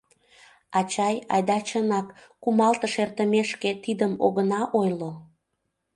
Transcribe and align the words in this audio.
Ачай, 0.79 1.15
айда, 1.33 1.57
чынак, 1.67 2.07
кумалтыш 2.43 2.93
эртымешке, 3.03 3.71
тидым 3.83 4.13
огына 4.25 4.61
ойло? 4.79 5.11